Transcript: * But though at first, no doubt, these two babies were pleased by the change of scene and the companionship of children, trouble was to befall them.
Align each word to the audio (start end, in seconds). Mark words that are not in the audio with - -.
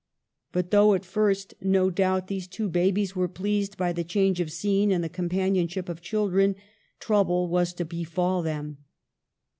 * 0.27 0.51
But 0.51 0.71
though 0.71 0.95
at 0.95 1.05
first, 1.05 1.53
no 1.61 1.91
doubt, 1.91 2.25
these 2.25 2.47
two 2.47 2.69
babies 2.69 3.15
were 3.15 3.27
pleased 3.27 3.77
by 3.77 3.93
the 3.93 4.03
change 4.03 4.39
of 4.39 4.51
scene 4.51 4.91
and 4.91 5.03
the 5.03 5.09
companionship 5.09 5.87
of 5.87 6.01
children, 6.01 6.55
trouble 6.99 7.47
was 7.47 7.71
to 7.73 7.85
befall 7.85 8.41
them. 8.41 8.79